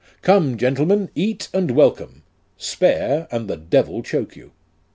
[0.23, 2.23] "Come, gentlemen, eat and welcome;
[2.57, 4.49] spare, and the devil choak you."